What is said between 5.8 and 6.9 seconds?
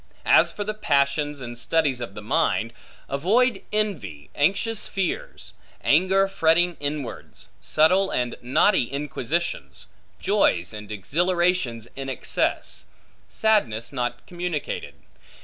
anger fretting